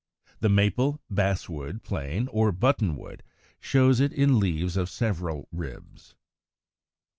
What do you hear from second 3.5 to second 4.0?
74) show